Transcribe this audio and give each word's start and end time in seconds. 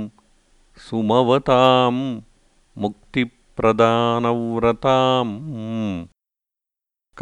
सुमवतां 0.87 1.95
मुक्तिप्रदानव्रताम् 2.81 5.33